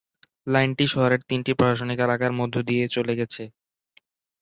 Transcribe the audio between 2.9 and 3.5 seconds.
চলে গেছে।